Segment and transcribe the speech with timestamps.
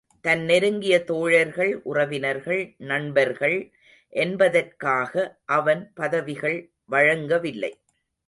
[0.25, 2.75] தன் நெருங்கிய தோழர்கள், உறவினர்கள்
[2.77, 3.71] நண்பர்கள்
[4.09, 5.13] என்பதற்காக
[5.45, 6.71] அவன் பதவிகள்
[6.85, 7.73] வழங்கவில்லை.